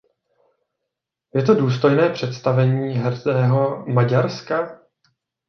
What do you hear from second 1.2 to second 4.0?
Je to důstojné představení hrdého